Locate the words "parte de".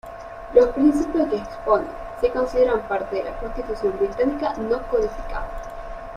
2.87-3.23